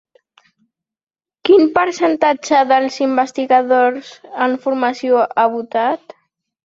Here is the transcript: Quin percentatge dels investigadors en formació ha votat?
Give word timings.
Quin 1.49 1.65
percentatge 1.75 2.63
dels 2.71 2.97
investigadors 3.09 4.11
en 4.47 4.57
formació 4.65 5.21
ha 5.27 5.45
votat? 5.59 6.17